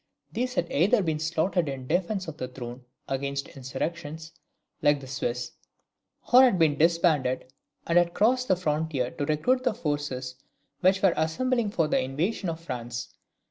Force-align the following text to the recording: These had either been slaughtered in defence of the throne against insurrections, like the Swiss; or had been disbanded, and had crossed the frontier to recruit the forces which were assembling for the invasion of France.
These 0.31 0.55
had 0.55 0.71
either 0.71 1.03
been 1.03 1.19
slaughtered 1.19 1.69
in 1.69 1.85
defence 1.85 2.27
of 2.27 2.37
the 2.37 2.47
throne 2.47 2.85
against 3.07 3.49
insurrections, 3.49 4.31
like 4.81 4.99
the 4.99 5.05
Swiss; 5.05 5.51
or 6.33 6.41
had 6.41 6.57
been 6.57 6.75
disbanded, 6.79 7.53
and 7.85 7.99
had 7.99 8.15
crossed 8.15 8.47
the 8.47 8.55
frontier 8.55 9.11
to 9.11 9.25
recruit 9.27 9.63
the 9.63 9.75
forces 9.75 10.37
which 10.79 11.03
were 11.03 11.13
assembling 11.15 11.69
for 11.69 11.87
the 11.87 12.01
invasion 12.01 12.49
of 12.49 12.59
France. 12.59 13.13